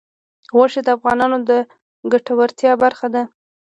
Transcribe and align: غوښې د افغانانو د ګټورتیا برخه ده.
غوښې 0.55 0.81
د 0.83 0.87
افغانانو 0.97 1.37
د 1.49 1.51
ګټورتیا 2.11 2.71
برخه 2.83 3.07
ده. 3.13 3.23